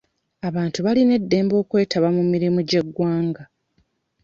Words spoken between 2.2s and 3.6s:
mirimu gy'eggwanga.